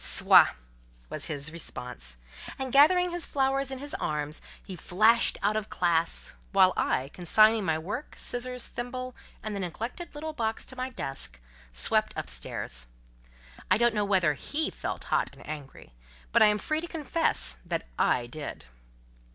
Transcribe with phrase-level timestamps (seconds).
[0.03, 0.55] "Soit!"
[1.11, 2.17] was his response;
[2.57, 7.65] and, gathering his flowers in his arms, he flashed out of classe; while I, consigning
[7.65, 11.39] my work, scissors, thimble, and the neglected little box, to my desk,
[11.71, 12.87] swept up stairs.
[13.69, 15.93] I don't know whether he felt hot and angry,
[16.31, 18.65] but I am free to confess that I did.